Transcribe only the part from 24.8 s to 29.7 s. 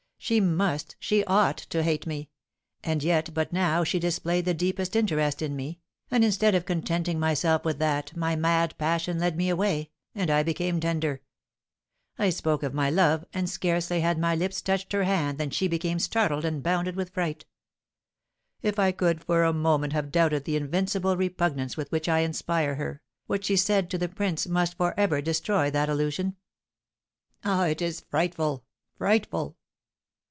ever destroy that illusion. Ah, it is frightful, frightful!